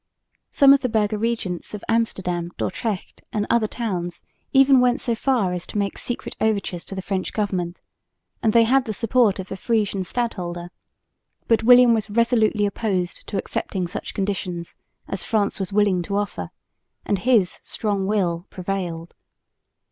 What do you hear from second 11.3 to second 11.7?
but